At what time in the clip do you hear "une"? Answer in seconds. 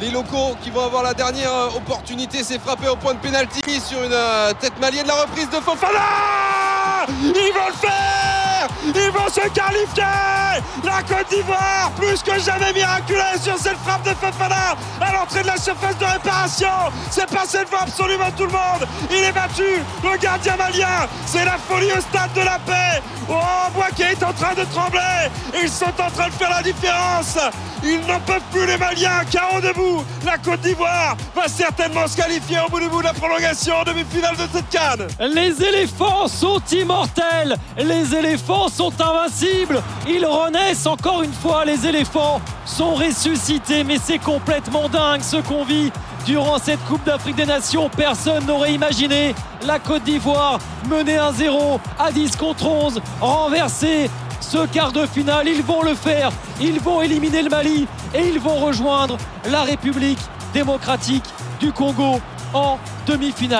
4.02-4.12, 41.22-41.32